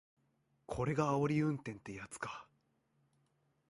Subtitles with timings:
[0.65, 2.47] これがあおり運転ってやつか